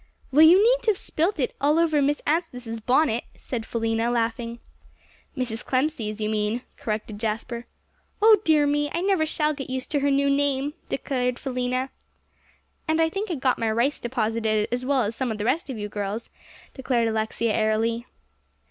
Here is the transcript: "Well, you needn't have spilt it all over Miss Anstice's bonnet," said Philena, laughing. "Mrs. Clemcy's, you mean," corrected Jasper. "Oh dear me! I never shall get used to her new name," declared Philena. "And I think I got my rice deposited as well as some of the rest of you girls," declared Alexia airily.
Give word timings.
"Well, 0.31 0.41
you 0.41 0.57
needn't 0.57 0.87
have 0.87 0.97
spilt 0.97 1.39
it 1.39 1.55
all 1.61 1.77
over 1.77 2.01
Miss 2.01 2.23
Anstice's 2.25 2.79
bonnet," 2.79 3.23
said 3.37 3.65
Philena, 3.67 4.09
laughing. 4.11 4.57
"Mrs. 5.37 5.63
Clemcy's, 5.63 6.19
you 6.19 6.27
mean," 6.27 6.63
corrected 6.75 7.19
Jasper. 7.19 7.67
"Oh 8.19 8.39
dear 8.43 8.65
me! 8.65 8.89
I 8.95 9.01
never 9.01 9.27
shall 9.27 9.53
get 9.53 9.69
used 9.69 9.91
to 9.91 9.99
her 9.99 10.09
new 10.09 10.27
name," 10.27 10.73
declared 10.89 11.35
Philena. 11.35 11.89
"And 12.87 12.99
I 12.99 13.09
think 13.09 13.29
I 13.29 13.35
got 13.35 13.59
my 13.59 13.69
rice 13.71 13.99
deposited 13.99 14.67
as 14.71 14.83
well 14.83 15.03
as 15.03 15.15
some 15.15 15.31
of 15.31 15.37
the 15.37 15.45
rest 15.45 15.69
of 15.69 15.77
you 15.77 15.87
girls," 15.87 16.31
declared 16.73 17.07
Alexia 17.07 17.53
airily. 17.53 18.07